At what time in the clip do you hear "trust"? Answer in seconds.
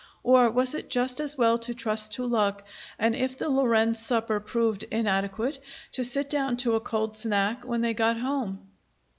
1.75-2.13